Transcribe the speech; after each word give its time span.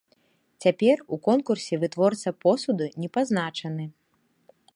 Цяпер 0.63 1.03
у 1.17 1.19
конкурсе 1.27 1.79
вытворца 1.83 2.33
посуду 2.47 2.85
не 3.05 3.09
пазначаны. 3.19 3.85